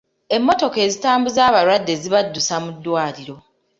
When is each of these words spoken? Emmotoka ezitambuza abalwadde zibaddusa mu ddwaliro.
Emmotoka 0.35 0.77
ezitambuza 0.85 1.39
abalwadde 1.49 1.93
zibaddusa 2.01 2.55
mu 2.63 2.71
ddwaliro. 2.75 3.35